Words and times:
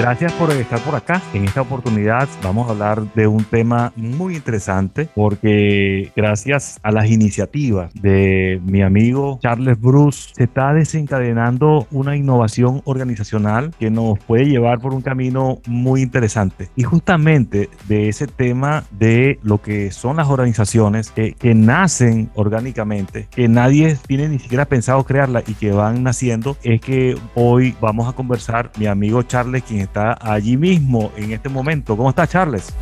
Gracias 0.00 0.32
por 0.32 0.50
estar 0.50 0.80
por 0.80 0.94
acá. 0.94 1.20
En 1.34 1.44
esta 1.44 1.60
oportunidad 1.60 2.26
vamos 2.42 2.66
a 2.66 2.70
hablar 2.70 3.02
de 3.12 3.26
un 3.26 3.44
tema 3.44 3.92
muy 3.96 4.34
interesante 4.34 5.10
porque 5.14 6.10
gracias 6.16 6.80
a 6.82 6.90
las 6.90 7.10
iniciativas 7.10 7.92
de 7.92 8.62
mi 8.64 8.80
amigo 8.80 9.38
Charles 9.42 9.78
Bruce 9.78 10.30
se 10.34 10.44
está 10.44 10.72
desencadenando 10.72 11.86
una 11.90 12.16
innovación 12.16 12.80
organizacional 12.86 13.74
que 13.78 13.90
nos 13.90 14.18
puede 14.20 14.46
llevar 14.46 14.78
por 14.78 14.94
un 14.94 15.02
camino 15.02 15.58
muy 15.66 16.00
interesante. 16.00 16.70
Y 16.76 16.82
justamente 16.82 17.68
de 17.86 18.08
ese 18.08 18.26
tema 18.26 18.84
de 18.92 19.38
lo 19.42 19.60
que 19.60 19.90
son 19.90 20.16
las 20.16 20.28
organizaciones 20.28 21.10
que, 21.10 21.34
que 21.34 21.54
nacen 21.54 22.30
orgánicamente, 22.36 23.28
que 23.30 23.48
nadie 23.48 23.98
tiene 24.06 24.30
ni 24.30 24.38
siquiera 24.38 24.64
pensado 24.64 25.04
crearla 25.04 25.42
y 25.46 25.52
que 25.52 25.72
van 25.72 26.02
naciendo, 26.02 26.56
es 26.62 26.80
que 26.80 27.16
hoy 27.34 27.76
vamos 27.82 28.08
a 28.08 28.14
conversar 28.14 28.70
mi 28.78 28.86
amigo 28.86 29.22
Charles, 29.24 29.62
quien 29.62 29.89
está 29.90 30.16
allí 30.20 30.56
mismo 30.56 31.10
en 31.16 31.32
este 31.32 31.48
momento. 31.48 31.96
¿Cómo 31.96 32.10
está 32.10 32.26
Charles? 32.26 32.72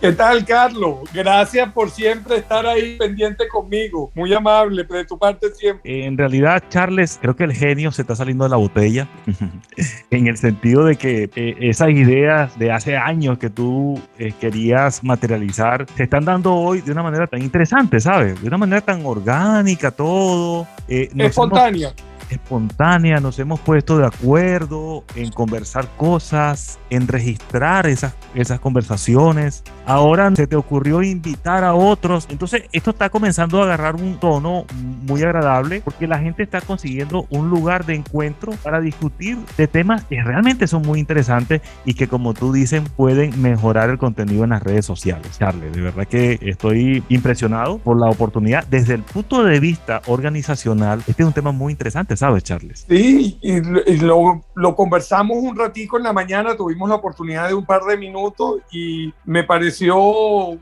¿Qué 0.00 0.12
tal, 0.12 0.44
Carlos? 0.44 0.96
Gracias 1.14 1.72
por 1.72 1.90
siempre 1.90 2.36
estar 2.36 2.66
ahí 2.66 2.98
pendiente 2.98 3.48
conmigo. 3.48 4.12
Muy 4.14 4.32
amable, 4.34 4.84
de 4.84 5.04
tu 5.06 5.18
parte 5.18 5.48
siempre. 5.50 6.04
En 6.04 6.18
realidad, 6.18 6.62
Charles, 6.68 7.18
creo 7.20 7.34
que 7.34 7.44
el 7.44 7.54
genio 7.54 7.90
se 7.90 8.02
está 8.02 8.14
saliendo 8.14 8.44
de 8.44 8.50
la 8.50 8.56
botella, 8.56 9.08
en 10.10 10.26
el 10.26 10.36
sentido 10.36 10.84
de 10.84 10.96
que 10.96 11.30
eh, 11.34 11.56
esas 11.58 11.88
ideas 11.88 12.56
de 12.58 12.70
hace 12.70 12.98
años 12.98 13.38
que 13.38 13.48
tú 13.48 13.98
eh, 14.18 14.32
querías 14.38 15.02
materializar 15.02 15.86
se 15.96 16.02
están 16.02 16.26
dando 16.26 16.54
hoy 16.54 16.82
de 16.82 16.92
una 16.92 17.02
manera 17.02 17.26
tan 17.26 17.40
interesante, 17.40 17.98
¿sabes? 17.98 18.40
De 18.42 18.46
una 18.46 18.58
manera 18.58 18.82
tan 18.82 19.04
orgánica, 19.06 19.90
todo. 19.90 20.68
Eh, 20.86 21.08
Espontánea 21.16 21.94
espontánea, 22.30 23.20
nos 23.20 23.38
hemos 23.38 23.60
puesto 23.60 23.98
de 23.98 24.06
acuerdo 24.06 25.04
en 25.14 25.30
conversar 25.30 25.88
cosas, 25.96 26.78
en 26.90 27.08
registrar 27.08 27.86
esas, 27.86 28.14
esas 28.34 28.60
conversaciones. 28.60 29.62
Ahora 29.86 30.34
se 30.34 30.46
te 30.46 30.56
ocurrió 30.56 31.02
invitar 31.02 31.64
a 31.64 31.74
otros. 31.74 32.26
Entonces, 32.30 32.64
esto 32.72 32.90
está 32.90 33.10
comenzando 33.10 33.60
a 33.60 33.64
agarrar 33.64 33.96
un 33.96 34.18
tono 34.18 34.64
muy 35.06 35.22
agradable 35.22 35.82
porque 35.84 36.06
la 36.06 36.18
gente 36.18 36.42
está 36.42 36.60
consiguiendo 36.60 37.26
un 37.30 37.50
lugar 37.50 37.84
de 37.84 37.94
encuentro 37.94 38.52
para 38.62 38.80
discutir 38.80 39.38
de 39.56 39.66
temas 39.66 40.04
que 40.04 40.22
realmente 40.22 40.66
son 40.66 40.82
muy 40.82 40.98
interesantes 40.98 41.60
y 41.84 41.94
que, 41.94 42.08
como 42.08 42.34
tú 42.34 42.52
dicen, 42.52 42.84
pueden 42.84 43.40
mejorar 43.40 43.90
el 43.90 43.98
contenido 43.98 44.44
en 44.44 44.50
las 44.50 44.62
redes 44.62 44.86
sociales. 44.86 45.38
Charles, 45.38 45.72
de 45.72 45.80
verdad 45.80 46.06
que 46.06 46.38
estoy 46.42 47.02
impresionado 47.08 47.78
por 47.78 47.98
la 47.98 48.08
oportunidad. 48.08 48.66
Desde 48.66 48.94
el 48.94 49.02
punto 49.02 49.44
de 49.44 49.60
vista 49.60 50.02
organizacional, 50.06 51.02
este 51.06 51.22
es 51.22 51.26
un 51.26 51.32
tema 51.32 51.52
muy 51.52 51.72
interesante, 51.72 52.13
¿sabes, 52.16 52.44
Charles? 52.44 52.84
Sí, 52.88 53.38
y, 53.40 53.60
lo, 54.00 54.44
lo 54.54 54.76
conversamos 54.76 55.38
un 55.38 55.56
ratico 55.56 55.96
en 55.96 56.04
la 56.04 56.12
mañana, 56.12 56.56
tuvimos 56.56 56.88
la 56.88 56.96
oportunidad 56.96 57.48
de 57.48 57.54
un 57.54 57.64
par 57.64 57.82
de 57.82 57.96
minutos 57.96 58.60
y 58.70 59.12
me 59.24 59.44
pareció 59.44 59.96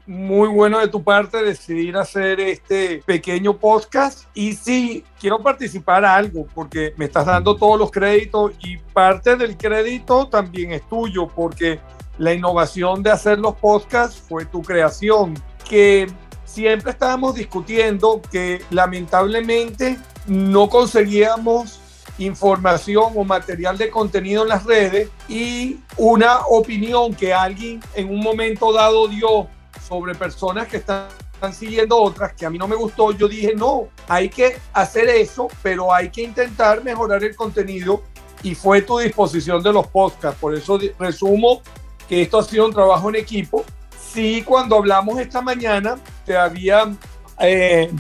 muy 0.07 0.49
bueno 0.49 0.79
de 0.79 0.89
tu 0.89 1.03
parte 1.03 1.43
decidir 1.43 1.97
hacer 1.97 2.41
este 2.41 3.03
pequeño 3.05 3.57
podcast. 3.57 4.25
Y 4.35 4.55
sí, 4.55 5.05
quiero 5.19 5.43
participar 5.43 6.05
a 6.05 6.17
algo 6.17 6.47
porque 6.55 6.95
me 6.97 7.07
estás 7.07 7.27
dando 7.27 7.57
todos 7.57 7.79
los 7.79 7.91
créditos 7.91 8.53
y 8.63 8.77
parte 8.77 9.37
del 9.37 9.57
crédito 9.57 10.29
también 10.29 10.73
es 10.73 10.89
tuyo 10.89 11.29
porque 11.29 11.81
la 12.19 12.35
innovación 12.35 13.03
de 13.03 13.11
hacer 13.11 13.39
los 13.39 13.55
podcasts 13.57 14.23
fue 14.29 14.45
tu 14.45 14.63
creación, 14.63 15.35
que 15.69 16.07
siempre 16.45 16.91
estábamos 16.91 17.35
discutiendo 17.35 18.21
que 18.31 18.61
lamentablemente 18.71 19.99
no 20.27 20.69
conseguíamos 20.69 21.81
información 22.19 23.13
o 23.15 23.25
material 23.25 23.79
de 23.79 23.91
contenido 23.91 24.43
en 24.43 24.49
las 24.49 24.65
redes 24.65 25.09
y 25.29 25.79
una 25.97 26.47
opinión 26.47 27.15
que 27.15 27.33
alguien 27.33 27.81
en 27.95 28.11
un 28.11 28.21
momento 28.21 28.73
dado 28.73 29.09
dio 29.09 29.49
sobre 29.87 30.15
personas 30.15 30.69
que 30.69 30.79
están, 30.79 31.09
siguiendo 31.53 32.01
otras 32.01 32.35
que 32.35 32.47
a 32.47 32.51
mí 32.51 32.57
no 32.57 32.69
me 32.69 32.77
gustó, 32.77 33.11
yo 33.11 33.27
dije, 33.27 33.53
no, 33.57 33.89
hay 34.07 34.29
que 34.29 34.59
hacer 34.73 35.09
eso, 35.09 35.49
pero 35.61 35.93
hay 35.93 36.09
que 36.09 36.23
intentar 36.23 36.85
mejorar 36.85 37.25
el 37.25 37.35
contenido 37.35 38.03
y 38.45 38.55
fue 38.55 38.83
tu 38.83 38.99
disposición 38.99 39.61
de 39.61 39.73
los 39.73 39.89
podcasts. 39.89 40.39
Por 40.41 40.55
eso 40.55 40.79
resumo 40.99 41.61
que 42.09 42.23
esto 42.23 42.39
ha 42.39 42.45
sido 42.45 42.67
un 42.67 42.73
trabajo 42.73 43.09
en 43.09 43.17
equipo. 43.17 43.65
Sí, 44.13 44.43
cuando 44.43 44.77
hablamos 44.77 45.19
esta 45.19 45.41
mañana, 45.41 45.99
te 46.25 46.37
había 46.37 46.95
eh, 47.41 47.91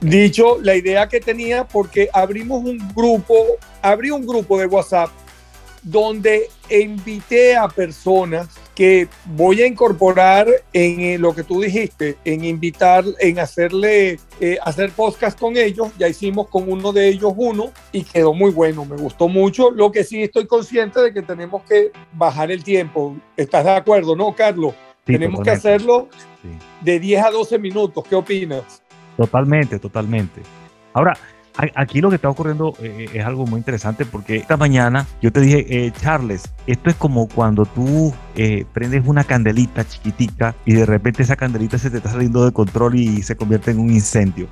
dicho 0.00 0.58
la 0.60 0.76
idea 0.76 1.08
que 1.08 1.20
tenía 1.20 1.64
porque 1.64 2.08
abrimos 2.12 2.64
un 2.64 2.78
grupo, 2.94 3.34
abrí 3.82 4.10
un 4.10 4.26
grupo 4.26 4.58
de 4.58 4.66
WhatsApp 4.66 5.10
donde 5.82 6.48
invité 6.68 7.56
a 7.56 7.68
personas 7.68 8.48
que 8.74 9.08
voy 9.24 9.62
a 9.62 9.66
incorporar 9.66 10.48
en 10.72 11.00
eh, 11.00 11.18
lo 11.18 11.34
que 11.34 11.44
tú 11.44 11.60
dijiste, 11.60 12.16
en 12.24 12.44
invitar, 12.44 13.04
en 13.20 13.38
hacerle, 13.38 14.18
eh, 14.40 14.58
hacer 14.62 14.90
podcast 14.90 15.38
con 15.38 15.56
ellos. 15.56 15.88
Ya 15.96 16.08
hicimos 16.08 16.48
con 16.48 16.70
uno 16.70 16.92
de 16.92 17.08
ellos 17.08 17.32
uno 17.36 17.72
y 17.92 18.02
quedó 18.02 18.34
muy 18.34 18.50
bueno, 18.50 18.84
me 18.84 18.96
gustó 18.96 19.28
mucho. 19.28 19.70
Lo 19.70 19.92
que 19.92 20.02
sí 20.02 20.22
estoy 20.22 20.46
consciente 20.46 21.00
de 21.00 21.14
que 21.14 21.22
tenemos 21.22 21.62
que 21.62 21.92
bajar 22.12 22.50
el 22.50 22.64
tiempo. 22.64 23.16
¿Estás 23.36 23.64
de 23.64 23.70
acuerdo, 23.70 24.16
no, 24.16 24.34
Carlos? 24.34 24.74
tenemos 25.06 25.40
que 25.40 25.50
hacerlo 25.50 26.08
de 26.80 26.98
10 26.98 27.24
a 27.24 27.30
12 27.30 27.58
minutos. 27.58 28.04
¿Qué 28.08 28.16
opinas? 28.16 28.82
Totalmente, 29.16 29.78
totalmente. 29.78 30.42
Ahora, 30.92 31.14
aquí 31.74 32.00
lo 32.00 32.10
que 32.10 32.16
está 32.16 32.28
ocurriendo 32.28 32.74
eh, 32.80 33.06
es 33.12 33.24
algo 33.24 33.46
muy 33.46 33.58
interesante 33.58 34.04
porque 34.04 34.36
esta 34.36 34.56
mañana 34.56 35.06
yo 35.22 35.32
te 35.32 35.40
dije, 35.40 35.66
eh, 35.68 35.92
Charles, 35.92 36.52
esto 36.66 36.90
es 36.90 36.96
como 36.96 37.28
cuando 37.28 37.64
tú 37.64 38.12
eh, 38.36 38.64
prendes 38.72 39.02
una 39.06 39.24
candelita 39.24 39.86
chiquitica 39.86 40.54
y 40.64 40.74
de 40.74 40.86
repente 40.86 41.22
esa 41.22 41.36
candelita 41.36 41.78
se 41.78 41.90
te 41.90 41.98
está 41.98 42.10
saliendo 42.10 42.44
de 42.44 42.52
control 42.52 42.96
y 42.96 43.22
se 43.22 43.36
convierte 43.36 43.70
en 43.70 43.78
un 43.78 43.90
incendio. 43.90 44.48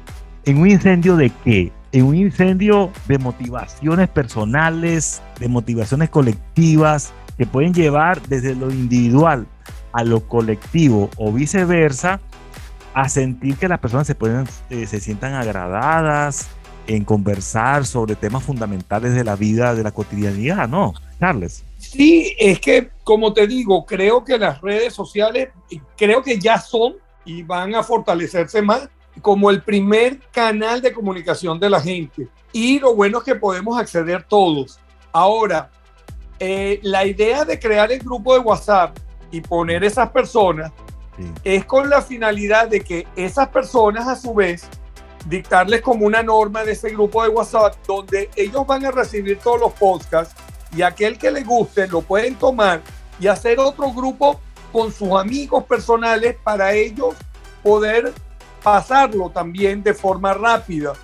¿En 0.47 0.59
un 0.59 0.69
incendio 0.69 1.17
de 1.17 1.31
qué? 1.45 1.73
En 1.93 2.05
un 2.05 2.17
incendio 2.17 2.91
de 3.07 3.19
motivaciones 3.19 4.09
personales, 4.09 5.23
de 5.39 5.49
motivaciones 5.49 6.11
colectivas 6.11 7.13
que 7.39 7.47
pueden 7.47 7.73
llevar 7.73 8.21
desde 8.29 8.55
lo 8.55 8.71
individual 8.71 9.47
a 9.93 10.05
lo 10.05 10.21
colectivo 10.27 11.09
o 11.17 11.33
viceversa 11.33 12.21
a 12.95 13.09
sentir 13.09 13.57
que 13.57 13.69
las 13.69 13.81
personas 13.81 14.07
se, 14.07 14.15
pueden, 14.15 14.47
eh, 14.71 14.87
se 14.87 15.01
sientan 15.01 15.35
agradadas 15.35 16.49
en 16.87 17.05
conversar 17.05 17.87
sobre 17.87 18.15
temas 18.15 18.45
fundamentales 18.45 19.15
de 19.15 19.25
la 19.25 19.37
vida, 19.37 19.75
de 19.75 19.83
la 19.83 19.91
cotidianidad, 19.91 20.69
¿no, 20.69 20.95
Charles? 21.19 21.65
Sí, 21.79 22.35
es 22.39 22.61
que, 22.61 22.91
como 23.03 23.33
te 23.33 23.47
digo, 23.47 23.85
creo 23.85 24.25
que 24.25 24.39
las 24.39 24.61
redes 24.61 24.93
sociales, 24.93 25.49
creo 25.97 26.23
que 26.23 26.39
ya 26.39 26.59
son 26.59 26.95
y 27.25 27.43
van 27.43 27.75
a 27.75 27.83
fortalecerse 27.83 28.63
más 28.63 28.89
como 29.23 29.51
el 29.51 29.63
primer 29.63 30.21
canal 30.31 30.81
de 30.81 30.93
comunicación 30.93 31.59
de 31.59 31.71
la 31.71 31.81
gente. 31.81 32.29
Y 32.53 32.79
lo 32.79 32.95
bueno 32.95 33.19
es 33.19 33.25
que 33.25 33.35
podemos 33.35 33.79
acceder 33.79 34.25
todos. 34.25 34.79
Ahora, 35.13 35.71
eh, 36.39 36.81
la 36.83 37.07
idea 37.07 37.45
de 37.45 37.59
crear 37.59 37.91
el 37.93 38.01
grupo 38.01 38.35
de 38.35 38.41
WhatsApp 38.41 38.97
y 39.31 39.41
poner 39.41 39.85
esas 39.85 40.11
personas 40.11 40.73
es 41.45 41.65
con 41.65 41.89
la 41.89 42.03
finalidad 42.03 42.69
de 42.69 42.81
que 42.81 43.07
esas 43.17 43.49
personas 43.49 44.09
a 44.09 44.17
su 44.17 44.35
vez 44.35 44.69
dictarles 45.27 45.81
como 45.81 46.07
una 46.07 46.23
norma 46.23 46.65
de 46.65 46.73
ese 46.73 46.91
grupo 46.91 47.23
de 47.23 47.31
WhatsApp 47.31 47.77
donde 47.87 48.31
ellos 48.37 48.67
van 48.67 48.85
a 48.85 48.91
recibir 48.91 49.39
todos 49.39 49.61
los 49.61 49.73
podcasts 49.73 50.35
y 50.77 50.83
aquel 50.83 51.19
que 51.19 51.31
le 51.31 51.43
guste 51.43 51.87
lo 51.87 52.03
pueden 52.03 52.35
tomar 52.35 52.83
y 53.21 53.27
hacer 53.27 53.59
otro 53.59 53.93
grupo 53.93 54.41
con 54.73 54.93
sus 54.93 55.13
amigos 55.13 55.65
personales 55.65 56.37
para 56.43 56.73
ellos 56.73 57.15
poder 57.63 58.13
pasarlo 58.63 59.31
también 59.31 59.83
de 59.83 59.95
forma 59.95 60.35
rápida. 60.35 60.95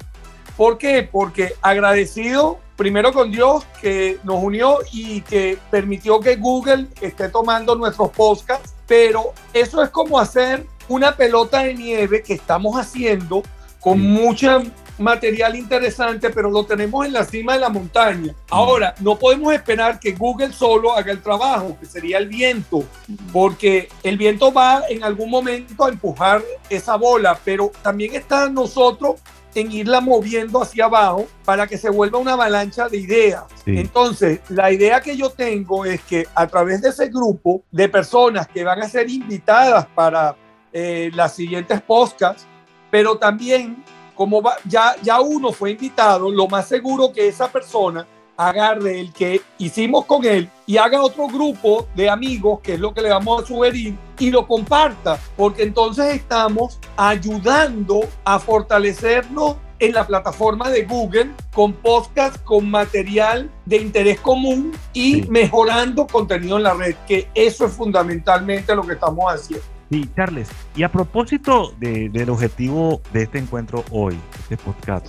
¿Por 0.56 0.76
qué? 0.76 1.08
Porque 1.10 1.54
agradecido 1.62 2.58
primero 2.76 3.12
con 3.12 3.30
Dios 3.30 3.64
que 3.80 4.18
nos 4.24 4.42
unió 4.42 4.78
y 4.92 5.20
que 5.20 5.58
permitió 5.70 6.18
que 6.18 6.36
Google 6.36 6.88
esté 7.00 7.28
tomando 7.28 7.76
nuestros 7.76 8.10
podcasts, 8.10 8.74
pero 8.90 9.34
eso 9.54 9.84
es 9.84 9.90
como 9.90 10.18
hacer 10.18 10.66
una 10.88 11.14
pelota 11.14 11.62
de 11.62 11.74
nieve 11.74 12.24
que 12.24 12.32
estamos 12.32 12.74
haciendo 12.74 13.44
con 13.78 14.00
mucho 14.00 14.64
material 14.98 15.54
interesante, 15.54 16.28
pero 16.30 16.50
lo 16.50 16.66
tenemos 16.66 17.06
en 17.06 17.12
la 17.12 17.24
cima 17.24 17.52
de 17.52 17.60
la 17.60 17.68
montaña. 17.68 18.34
Ahora, 18.50 18.92
no 18.98 19.16
podemos 19.16 19.54
esperar 19.54 20.00
que 20.00 20.10
Google 20.10 20.52
solo 20.52 20.92
haga 20.92 21.12
el 21.12 21.22
trabajo, 21.22 21.76
que 21.78 21.86
sería 21.86 22.18
el 22.18 22.26
viento, 22.26 22.82
porque 23.32 23.88
el 24.02 24.18
viento 24.18 24.52
va 24.52 24.82
en 24.88 25.04
algún 25.04 25.30
momento 25.30 25.84
a 25.84 25.90
empujar 25.90 26.42
esa 26.68 26.96
bola, 26.96 27.38
pero 27.44 27.70
también 27.82 28.16
está 28.16 28.48
nosotros 28.48 29.20
en 29.54 29.72
irla 29.72 30.00
moviendo 30.00 30.62
hacia 30.62 30.84
abajo 30.84 31.26
para 31.44 31.66
que 31.66 31.76
se 31.76 31.90
vuelva 31.90 32.18
una 32.18 32.34
avalancha 32.34 32.88
de 32.88 32.98
ideas. 32.98 33.44
Entonces, 33.66 34.40
la 34.48 34.70
idea 34.70 35.00
que 35.00 35.16
yo 35.16 35.30
tengo 35.30 35.84
es 35.84 36.00
que 36.02 36.26
a 36.34 36.46
través 36.46 36.82
de 36.82 36.90
ese 36.90 37.08
grupo 37.08 37.62
de 37.70 37.88
personas 37.88 38.46
que 38.48 38.64
van 38.64 38.82
a 38.82 38.88
ser 38.88 39.10
invitadas 39.10 39.86
para 39.94 40.36
eh, 40.72 41.10
las 41.14 41.34
siguientes 41.34 41.80
podcasts, 41.82 42.46
pero 42.90 43.18
también 43.18 43.82
como 44.14 44.42
ya, 44.66 44.96
ya 45.02 45.20
uno 45.20 45.50
fue 45.50 45.70
invitado, 45.70 46.30
lo 46.30 46.46
más 46.46 46.68
seguro 46.68 47.10
que 47.12 47.26
esa 47.26 47.50
persona 47.50 48.06
agarre 48.48 49.00
el 49.00 49.12
que 49.12 49.42
hicimos 49.58 50.06
con 50.06 50.24
él 50.24 50.48
y 50.66 50.78
haga 50.78 51.02
otro 51.02 51.26
grupo 51.26 51.86
de 51.94 52.08
amigos, 52.08 52.60
que 52.60 52.74
es 52.74 52.80
lo 52.80 52.94
que 52.94 53.02
le 53.02 53.10
vamos 53.10 53.42
a 53.42 53.46
sugerir, 53.46 53.96
y 54.18 54.30
lo 54.30 54.46
comparta, 54.46 55.18
porque 55.36 55.62
entonces 55.62 56.14
estamos 56.14 56.78
ayudando 56.96 58.00
a 58.24 58.38
fortalecernos 58.38 59.56
en 59.78 59.92
la 59.92 60.06
plataforma 60.06 60.70
de 60.70 60.84
Google 60.84 61.30
con 61.52 61.74
podcast, 61.74 62.42
con 62.44 62.70
material 62.70 63.50
de 63.66 63.76
interés 63.78 64.20
común 64.20 64.72
y 64.94 65.22
mejorando 65.28 66.06
contenido 66.06 66.56
en 66.56 66.62
la 66.62 66.74
red, 66.74 66.94
que 67.06 67.28
eso 67.34 67.66
es 67.66 67.72
fundamentalmente 67.72 68.74
lo 68.74 68.82
que 68.86 68.94
estamos 68.94 69.32
haciendo. 69.32 69.64
Sí, 69.90 70.08
Charles, 70.14 70.48
y 70.76 70.82
a 70.82 70.90
propósito 70.90 71.74
del 71.78 72.30
objetivo 72.30 73.02
de 73.12 73.24
este 73.24 73.38
encuentro 73.38 73.84
hoy, 73.90 74.18
este 74.42 74.56
podcast, 74.56 75.08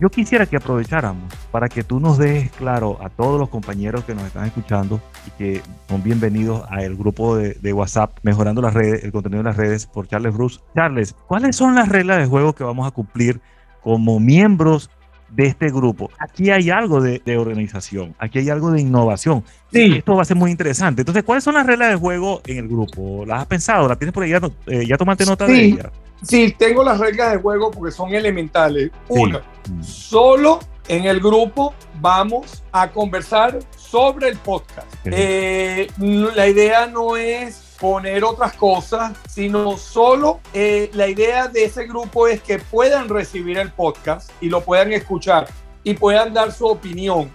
yo, 0.00 0.10
quisiera 0.10 0.46
que 0.46 0.56
aprovecháramos 0.56 1.32
para 1.50 1.68
que 1.68 1.82
tú 1.82 2.00
nos 2.00 2.18
dejes 2.18 2.50
claro 2.52 2.98
a 3.02 3.08
todos 3.08 3.38
los 3.38 3.48
compañeros 3.48 4.04
que 4.04 4.14
nos 4.14 4.24
están 4.24 4.46
escuchando 4.46 5.00
y 5.26 5.30
que 5.32 5.62
son 5.88 6.02
bienvenidos 6.02 6.62
al 6.68 6.96
grupo 6.96 7.36
de, 7.36 7.54
de, 7.54 7.72
WhatsApp 7.72 8.18
Mejorando 8.22 8.62
las 8.62 8.74
redes, 8.74 9.04
el 9.04 9.12
contenido 9.12 9.42
de 9.42 9.48
las 9.48 9.56
redes 9.56 9.86
por 9.86 10.08
Charles 10.08 10.34
Bruce. 10.34 10.60
Charles, 10.74 11.14
¿cuáles 11.26 11.56
son 11.56 11.74
las 11.74 11.88
reglas 11.88 12.18
de 12.18 12.26
juego 12.26 12.54
que 12.54 12.64
vamos 12.64 12.86
a 12.86 12.90
cumplir 12.90 13.40
como 13.82 14.20
miembros 14.20 14.90
de 15.30 15.46
este 15.46 15.70
grupo. 15.70 16.10
Aquí 16.18 16.50
hay 16.50 16.70
algo 16.70 17.00
de, 17.00 17.20
organización, 17.36 18.14
aquí 18.18 18.40
hay 18.40 18.50
algo 18.50 18.70
de 18.70 18.80
innovación. 18.80 19.44
Sí. 19.72 19.94
Esto 19.98 20.16
va 20.16 20.22
a 20.22 20.24
ser 20.24 20.36
muy 20.36 20.50
interesante. 20.50 21.02
Entonces, 21.02 21.22
¿cuáles 21.22 21.44
son 21.44 21.54
las 21.54 21.66
reglas 21.66 21.90
de 21.90 21.96
juego 21.96 22.40
en 22.46 22.58
el 22.58 22.68
grupo? 22.68 23.24
¿Las 23.26 23.40
has 23.40 23.46
pensado? 23.46 23.88
¿Las 23.88 23.98
tienes 23.98 24.12
por 24.12 24.24
ahí? 24.24 24.30
¿Ya, 24.30 24.40
eh, 24.66 24.86
ya 24.86 24.96
tomaste 24.96 25.24
nota 25.24 25.46
de 25.46 25.64
ellas? 25.64 25.86
Sí, 26.22 26.54
tengo 26.58 26.84
las 26.84 26.98
reglas 26.98 27.32
de 27.32 27.38
juego 27.38 27.70
porque 27.70 27.92
son 27.92 28.12
elementales. 28.14 28.90
Una, 29.08 29.38
mm. 29.38 29.82
solo 29.82 30.60
en 30.88 31.04
el 31.04 31.20
grupo 31.20 31.72
vamos 32.00 32.62
a 32.72 32.90
conversar 32.90 33.58
sobre 33.76 34.28
el 34.28 34.36
podcast. 34.38 34.88
Eh, 35.04 35.88
la 36.34 36.48
idea 36.48 36.86
no 36.86 37.16
es 37.16 37.69
poner 37.80 38.22
otras 38.24 38.52
cosas, 38.52 39.16
sino 39.28 39.78
solo 39.78 40.40
eh, 40.52 40.90
la 40.92 41.08
idea 41.08 41.48
de 41.48 41.64
ese 41.64 41.86
grupo 41.86 42.28
es 42.28 42.42
que 42.42 42.58
puedan 42.58 43.08
recibir 43.08 43.56
el 43.56 43.72
podcast 43.72 44.30
y 44.40 44.50
lo 44.50 44.60
puedan 44.60 44.92
escuchar 44.92 45.48
y 45.82 45.94
puedan 45.94 46.34
dar 46.34 46.52
su 46.52 46.66
opinión. 46.66 47.30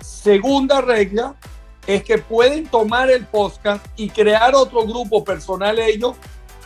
Segunda 0.00 0.80
regla 0.80 1.34
es 1.86 2.02
que 2.04 2.16
pueden 2.16 2.66
tomar 2.66 3.10
el 3.10 3.26
podcast 3.26 3.84
y 3.96 4.08
crear 4.08 4.54
otro 4.54 4.86
grupo 4.86 5.22
personal 5.22 5.78
ellos 5.78 6.16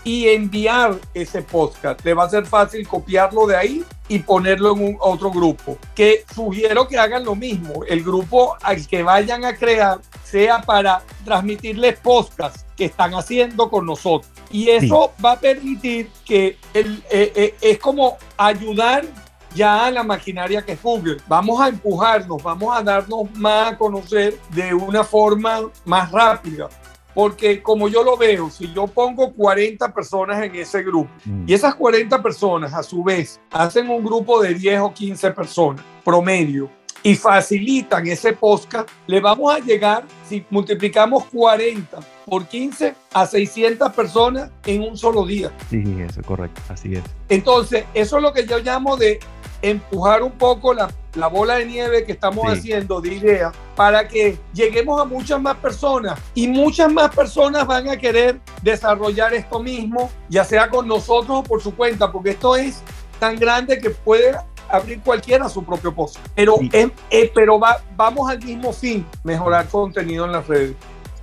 y 0.05 0.28
enviar 0.28 0.94
ese 1.12 1.43
podcast. 1.43 2.05
Le 2.05 2.14
va 2.14 2.25
a 2.25 2.31
ser 2.31 2.46
fácil 2.46 2.87
copiarlo 2.87 3.44
de 3.49 3.56
ahí 3.56 3.84
y 4.06 4.20
ponerlo 4.20 4.73
en 4.75 4.84
un 4.84 4.96
otro 5.00 5.32
grupo. 5.32 5.78
Que 5.96 6.25
sugiero 6.32 6.87
que 6.87 6.96
hagan 6.96 7.25
lo 7.25 7.34
mismo. 7.34 7.82
El 7.88 8.05
grupo 8.05 8.56
al 8.62 8.87
que 8.87 9.02
vayan 9.02 9.44
a 9.44 9.56
crear 9.56 9.99
sea 10.23 10.62
para 10.62 11.02
transmitirles 11.25 11.99
podcast 11.99 12.65
que 12.76 12.84
están 12.84 13.14
haciendo 13.14 13.70
con 13.70 13.87
nosotros. 13.87 14.31
Y 14.50 14.69
eso 14.69 15.12
va 15.25 15.32
a 15.32 15.40
permitir 15.40 16.11
que 16.25 16.58
el, 16.75 17.02
eh, 17.11 17.32
eh, 17.34 17.55
es 17.61 17.78
como 17.78 18.17
ayudar 18.37 19.05
ya 19.55 19.87
a 19.87 19.90
la 19.90 20.02
maquinaria 20.02 20.62
que 20.62 20.73
es 20.73 20.82
Google. 20.82 21.17
Vamos 21.26 21.61
a 21.61 21.69
empujarnos, 21.69 22.43
vamos 22.43 22.76
a 22.76 22.82
darnos 22.82 23.31
más 23.34 23.73
a 23.73 23.78
conocer 23.78 24.38
de 24.50 24.75
una 24.75 25.02
forma 25.02 25.61
más 25.84 26.12
rápida. 26.12 26.69
Porque 27.14 27.62
como 27.62 27.88
yo 27.88 28.05
lo 28.05 28.19
veo, 28.19 28.50
si 28.50 28.70
yo 28.75 28.87
pongo 28.87 29.32
40 29.32 29.94
personas 29.94 30.43
en 30.44 30.55
ese 30.55 30.82
grupo 30.82 31.11
mm. 31.25 31.44
y 31.46 31.55
esas 31.55 31.75
40 31.75 32.23
personas 32.23 32.75
a 32.75 32.82
su 32.82 33.02
vez 33.02 33.40
hacen 33.50 33.88
un 33.88 34.05
grupo 34.05 34.43
de 34.43 34.52
10 34.52 34.81
o 34.81 34.93
15 34.93 35.31
personas 35.31 35.82
promedio 36.05 36.70
y 37.02 37.14
facilitan 37.14 38.06
ese 38.06 38.32
podcast, 38.32 38.88
le 39.06 39.20
vamos 39.20 39.54
a 39.54 39.58
llegar, 39.58 40.04
si 40.28 40.44
multiplicamos 40.50 41.25
40 41.26 41.98
por 42.25 42.46
15, 42.46 42.94
a 43.12 43.26
600 43.26 43.93
personas 43.93 44.50
en 44.64 44.82
un 44.82 44.96
solo 44.96 45.25
día. 45.25 45.52
Sí, 45.70 45.84
eso 46.00 46.20
es 46.20 46.26
correcto, 46.26 46.60
así 46.69 46.94
es. 46.94 47.04
Entonces, 47.28 47.84
eso 47.94 48.16
es 48.16 48.22
lo 48.22 48.32
que 48.32 48.46
yo 48.46 48.58
llamo 48.58 48.96
de 48.96 49.20
empujar 49.62 50.22
un 50.22 50.32
poco 50.32 50.75
la, 50.75 50.90
la 51.14 51.28
bola 51.28 51.54
de 51.54 51.66
nieve 51.66 52.04
que 52.04 52.12
estamos 52.12 52.46
haciendo 52.46 53.00
de 53.00 53.14
idea 53.14 53.52
para 53.75 54.06
que 54.06 54.38
lleguemos 54.52 55.00
a 55.00 55.04
muchas 55.04 55.40
más 55.40 55.56
personas 55.56 56.19
y 56.34 56.49
muchas 56.49 56.92
más 56.92 57.14
personas 57.14 57.66
van 57.66 57.88
a 57.88 57.96
querer 57.96 58.40
desarrollar 58.62 59.32
esto 59.34 59.60
mismo, 59.60 60.10
ya 60.28 60.44
sea 60.44 60.69
con 60.69 60.87
nosotros 60.87 61.38
o 61.38 61.42
por 61.42 61.62
su 61.62 61.75
cuenta, 61.75 62.12
porque 62.12 62.31
esto 62.31 62.56
es 62.56 62.82
tan 63.19 63.37
grande 63.37 63.78
que 63.78 63.90
puede 63.90 64.37
abrir 64.76 65.00
cualquiera 65.00 65.49
su 65.49 65.64
propio 65.64 65.94
post. 65.94 66.19
Pero, 66.34 66.56
pero 67.34 67.58
va, 67.58 67.76
vamos 67.96 68.31
al 68.31 68.43
mismo 68.43 68.73
fin, 68.73 69.06
mejorar 69.25 69.67
contenido 69.69 70.25
en 70.25 70.32
las 70.32 70.46
redes. 70.46 70.75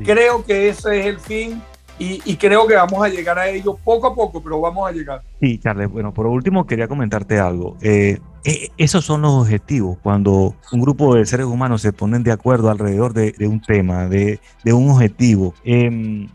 Creo 0.03 0.43
que 0.43 0.69
ese 0.69 0.99
es 0.99 1.05
el 1.05 1.19
fin 1.19 1.61
y, 1.99 2.35
creo 2.37 2.67
que 2.67 2.75
vamos 2.75 3.03
a 3.03 3.07
llegar 3.07 3.37
a 3.37 3.47
ello 3.47 3.77
poco 3.83 4.07
a 4.07 4.15
poco, 4.15 4.41
pero 4.41 4.59
vamos 4.59 4.89
a 4.89 4.91
llegar. 4.91 5.21
Sí, 5.39 5.57
Charles, 5.59 5.89
bueno, 5.89 6.13
por 6.13 6.25
último 6.25 6.65
quería 6.65 6.87
comentarte 6.87 7.39
algo. 7.39 7.77
Eh, 7.81 8.19
eh, 8.43 8.69
esos 8.77 9.05
son 9.05 9.21
los 9.21 9.31
objetivos 9.31 9.97
cuando 10.01 10.55
un 10.71 10.81
grupo 10.81 11.15
de 11.15 11.25
seres 11.25 11.45
humanos 11.45 11.81
se 11.81 11.93
ponen 11.93 12.23
de 12.23 12.31
acuerdo 12.31 12.69
alrededor 12.69 13.13
de, 13.13 13.33
un 13.47 13.61
tema, 13.61 14.07
de, 14.07 14.39
un 14.65 14.89
objetivo. 14.89 15.53
Em, 15.63 16.27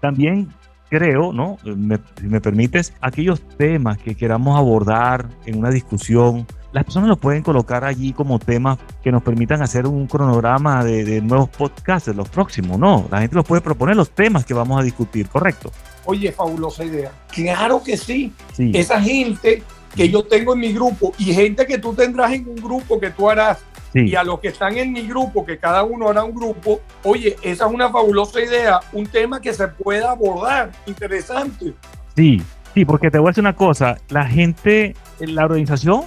también 0.00 0.48
creo, 0.90 1.32
¿no? 1.32 1.58
si 1.62 2.26
me 2.26 2.40
permites, 2.40 2.92
aquellos 3.00 3.40
temas 3.56 3.98
que 3.98 4.14
queramos 4.14 4.56
abordar 4.56 5.28
en 5.46 5.58
una 5.58 5.70
discusión, 5.70 6.46
las 6.72 6.84
personas 6.84 7.08
lo 7.08 7.16
pueden 7.16 7.42
colocar 7.42 7.84
allí 7.84 8.12
como 8.12 8.38
temas 8.38 8.78
que 9.02 9.10
nos 9.10 9.22
permitan 9.22 9.62
hacer 9.62 9.86
un 9.86 10.06
cronograma 10.06 10.84
de, 10.84 11.20
nuevos 11.22 11.48
podcasts, 11.48 12.14
los 12.14 12.28
próximos, 12.28 12.78
¿no? 12.78 13.06
La 13.10 13.20
gente 13.20 13.36
los 13.36 13.44
puede 13.44 13.62
proponer 13.62 13.96
los 13.96 14.10
temas 14.10 14.44
que 14.44 14.54
vamos 14.54 14.78
a 14.78 14.82
discutir, 14.82 15.28
¿correcto? 15.28 15.72
Oye, 16.04 16.32
fabulosa 16.32 16.84
idea. 16.84 17.10
Claro 17.32 17.82
que 17.82 17.96
sí. 17.96 18.32
Esa 18.58 19.00
gente 19.00 19.62
que 19.94 20.08
yo 20.08 20.22
tengo 20.24 20.54
en 20.54 20.60
mi 20.60 20.72
grupo 20.72 21.12
y 21.18 21.32
gente 21.32 21.66
que 21.66 21.78
tú 21.78 21.94
tendrás 21.94 22.32
en 22.32 22.48
un 22.48 22.56
grupo 22.56 23.00
que 23.00 23.10
tú 23.10 23.28
harás 23.28 23.58
y 23.94 24.14
a 24.14 24.22
los 24.22 24.38
que 24.40 24.48
están 24.48 24.76
en 24.76 24.92
mi 24.92 25.06
grupo, 25.08 25.44
que 25.44 25.58
cada 25.58 25.82
uno 25.82 26.08
hará 26.08 26.22
un 26.22 26.34
grupo, 26.34 26.80
oye, 27.02 27.36
esa 27.42 27.66
es 27.66 27.72
una 27.72 27.90
fabulosa 27.90 28.40
idea, 28.40 28.80
un 28.92 29.06
tema 29.06 29.40
que 29.40 29.52
se 29.52 29.66
pueda 29.66 30.10
abordar, 30.10 30.70
interesante. 30.86 31.74
Sí, 32.14 32.42
sí, 32.74 32.84
porque 32.84 33.10
te 33.10 33.18
voy 33.18 33.28
a 33.28 33.30
decir 33.30 33.42
una 33.42 33.56
cosa, 33.56 33.96
la 34.08 34.26
gente, 34.26 34.94
la 35.18 35.46
organización 35.46 36.02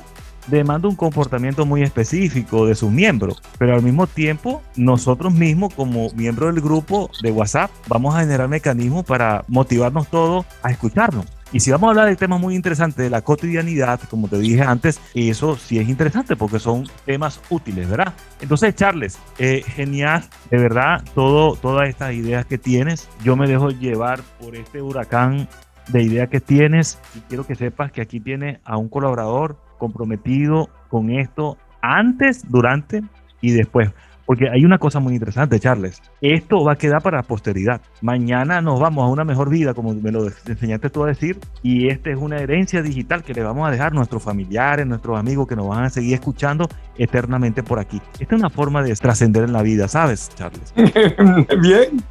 demanda 0.51 0.87
un 0.87 0.95
comportamiento 0.95 1.65
muy 1.65 1.81
específico 1.81 2.65
de 2.65 2.75
sus 2.75 2.91
miembros, 2.91 3.41
pero 3.57 3.73
al 3.73 3.81
mismo 3.81 4.05
tiempo 4.05 4.61
nosotros 4.75 5.33
mismos 5.33 5.73
como 5.73 6.11
miembros 6.13 6.53
del 6.53 6.63
grupo 6.63 7.09
de 7.23 7.31
WhatsApp 7.31 7.71
vamos 7.87 8.13
a 8.13 8.19
generar 8.19 8.47
mecanismos 8.47 9.05
para 9.05 9.43
motivarnos 9.47 10.07
todos 10.09 10.45
a 10.61 10.71
escucharnos. 10.71 11.25
Y 11.53 11.59
si 11.59 11.71
vamos 11.71 11.87
a 11.87 11.89
hablar 11.91 12.07
de 12.07 12.15
temas 12.15 12.39
muy 12.39 12.55
interesantes 12.55 13.03
de 13.03 13.09
la 13.09 13.21
cotidianidad, 13.21 13.99
como 14.09 14.29
te 14.29 14.39
dije 14.39 14.61
antes, 14.61 15.01
eso 15.13 15.57
sí 15.57 15.79
es 15.79 15.89
interesante 15.89 16.37
porque 16.37 16.59
son 16.59 16.87
temas 17.05 17.41
útiles, 17.49 17.89
¿verdad? 17.89 18.13
Entonces, 18.39 18.73
Charles, 18.73 19.19
eh, 19.37 19.61
genial, 19.65 20.23
de 20.49 20.57
verdad, 20.57 21.03
todo, 21.13 21.57
todas 21.57 21.89
estas 21.89 22.13
ideas 22.13 22.45
que 22.45 22.57
tienes. 22.57 23.09
Yo 23.23 23.35
me 23.35 23.47
dejo 23.47 23.69
llevar 23.69 24.21
por 24.39 24.55
este 24.55 24.81
huracán 24.81 25.49
de 25.89 26.03
ideas 26.03 26.29
que 26.29 26.39
tienes 26.39 26.99
y 27.15 27.19
quiero 27.21 27.45
que 27.45 27.55
sepas 27.55 27.91
que 27.91 28.01
aquí 28.01 28.21
tienes 28.21 28.59
a 28.63 28.77
un 28.77 28.87
colaborador 28.87 29.57
comprometido 29.81 30.69
con 30.89 31.09
esto 31.09 31.57
antes, 31.81 32.45
durante 32.47 33.01
y 33.41 33.51
después. 33.51 33.89
Porque 34.27 34.47
hay 34.47 34.63
una 34.63 34.77
cosa 34.77 34.99
muy 34.99 35.13
interesante, 35.13 35.59
Charles. 35.59 35.99
Esto 36.21 36.63
va 36.63 36.73
a 36.73 36.75
quedar 36.77 37.01
para 37.01 37.23
posteridad. 37.23 37.81
Mañana 38.01 38.61
nos 38.61 38.79
vamos 38.79 39.03
a 39.03 39.07
una 39.07 39.25
mejor 39.25 39.49
vida, 39.49 39.73
como 39.73 39.93
me 39.95 40.11
lo 40.11 40.27
enseñaste 40.45 40.91
tú 40.91 41.03
a 41.03 41.07
decir, 41.07 41.39
y 41.63 41.89
esta 41.89 42.11
es 42.11 42.17
una 42.17 42.37
herencia 42.37 42.83
digital 42.83 43.23
que 43.23 43.33
le 43.33 43.41
vamos 43.41 43.67
a 43.67 43.71
dejar 43.71 43.91
a 43.91 43.95
nuestros 43.95 44.21
familiares, 44.21 44.85
nuestros 44.85 45.19
amigos 45.19 45.47
que 45.47 45.55
nos 45.55 45.67
van 45.67 45.85
a 45.85 45.89
seguir 45.89 46.13
escuchando 46.13 46.69
eternamente 46.95 47.63
por 47.63 47.79
aquí. 47.79 47.99
Esta 48.19 48.35
es 48.35 48.39
una 48.39 48.51
forma 48.51 48.83
de 48.83 48.95
trascender 48.95 49.43
en 49.43 49.53
la 49.53 49.63
vida, 49.63 49.87
¿sabes, 49.87 50.29
Charles? 50.35 50.73
Bien, 51.59 52.01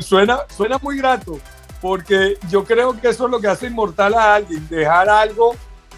suena, 0.00 0.38
suena 0.48 0.78
muy 0.78 0.96
grato, 0.96 1.38
porque 1.82 2.38
yo 2.50 2.64
creo 2.64 2.98
que 2.98 3.10
eso 3.10 3.26
es 3.26 3.30
lo 3.30 3.40
que 3.40 3.48
hace 3.48 3.66
inmortal 3.66 4.14
a 4.14 4.36
alguien, 4.36 4.66
dejar 4.68 5.10
algo 5.10 5.54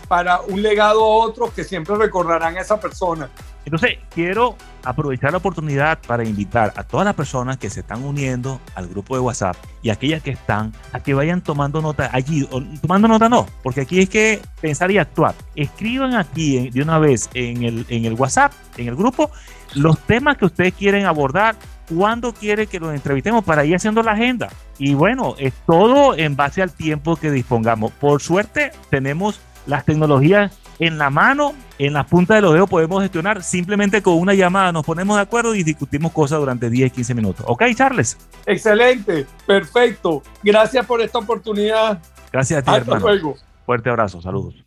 para 0.09 0.41
un 0.41 0.63
legado 0.63 1.03
a 1.03 1.27
otros 1.27 1.53
que 1.53 1.65
siempre 1.65 1.97
recordarán 1.97 2.57
a 2.57 2.61
esa 2.61 2.81
persona. 2.81 3.29
Entonces, 3.65 3.99
quiero 4.15 4.57
aprovechar 4.85 5.33
la 5.33 5.39
oportunidad 5.39 5.99
para 6.07 6.25
invitar 6.25 6.73
a 6.77 6.85
todas 6.85 7.07
las 7.07 7.15
personas 7.15 7.57
que 7.57 7.71
se 7.71 7.81
están 7.81 8.05
uniendo 8.05 8.61
al 8.75 8.89
grupo 8.89 9.15
de 9.15 9.23
WhatsApp 9.23 9.57
y 9.83 9.89
aquellas 9.89 10.23
que 10.23 10.31
están 10.31 10.73
a 10.93 11.01
que 11.01 11.15
vayan 11.15 11.41
tomando 11.41 11.81
nota 11.81 12.11
allí. 12.13 12.47
tomando 12.83 13.09
nota 13.09 13.29
no, 13.29 13.47
porque 13.63 13.83
aquí 13.83 14.01
es 14.01 14.11
que 14.11 14.43
pensar 14.61 14.91
y 14.91 14.99
actuar. 14.99 15.35
Escriban 15.57 16.15
aquí 16.15 16.69
de 16.71 16.83
una 16.83 16.99
vez 16.99 17.31
en 17.33 17.63
el, 17.63 17.87
en 17.89 18.05
el 18.05 18.15
WhatsApp, 18.15 18.53
en 18.77 18.89
el 18.89 18.97
grupo, 18.97 19.31
los 19.75 19.99
temas 20.01 20.37
que 20.37 20.45
ustedes 20.45 20.75
quieren 20.75 21.07
abordar, 21.07 21.57
cuándo 21.89 22.33
quiere 22.33 22.67
que 22.67 22.81
los 22.81 22.95
entrevistemos 22.95 23.45
para 23.45 23.65
ir 23.65 23.77
haciendo 23.77 24.03
la 24.03 24.13
agenda. 24.13 24.51
Y 24.79 24.95
bueno, 24.95 25.35
es 25.39 25.55
todo 25.67 26.17
en 26.17 26.37
base 26.37 26.63
al 26.63 26.73
tiempo 26.73 27.17
que 27.17 27.31
dispongamos. 27.31 27.93
Por 27.93 28.21
suerte, 28.21 28.73
tenemos 28.91 29.41
las 29.67 29.85
tecnologías 29.85 30.53
en 30.79 30.99
la 30.99 31.11
mano, 31.11 31.55
en 31.79 31.93
las 31.93 32.07
puntas 32.07 32.37
de 32.37 32.41
los 32.43 32.53
dedos 32.53 32.69
podemos 32.69 33.03
gestionar. 33.03 33.43
Simplemente 33.43 34.03
con 34.03 34.15
una 34.15 34.35
llamada 34.35 34.73
nos 34.73 34.85
ponemos 34.85 35.17
de 35.17 35.23
acuerdo 35.23 35.55
y 35.55 35.63
discutimos 35.63 36.13
cosas 36.13 36.41
durante 36.41 36.71
10, 36.71 36.93
15 36.93 37.15
minutos. 37.15 37.47
¿Ok, 37.49 37.63
Charles? 37.75 38.19
Excelente, 38.47 39.27
perfecto. 39.47 40.23
Gracias 40.43 40.85
por 40.87 41.01
esta 41.01 41.19
oportunidad. 41.19 41.99
Gracias 42.33 42.59
a 42.59 42.63
ti, 42.63 42.71
Hasta 42.71 42.81
hermano. 42.83 43.07
luego. 43.07 43.37
Fuerte 43.65 43.91
abrazo, 43.91 44.21
saludos. 44.21 44.64